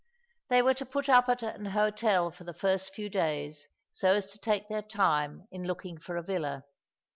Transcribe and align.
They 0.49 0.63
were 0.63 0.73
to 0.73 0.85
put 0.87 1.09
up 1.09 1.29
at 1.29 1.43
an 1.43 1.63
hotel 1.65 2.31
for 2.31 2.43
the 2.43 2.55
first 2.55 2.91
few 2.95 3.07
days, 3.07 3.67
so 3.91 4.13
as 4.13 4.25
to 4.31 4.39
take 4.39 4.67
their 4.67 4.81
time 4.81 5.47
in 5.51 5.63
looking 5.65 5.99
for 5.99 6.17
a 6.17 6.23
villa. 6.23 6.63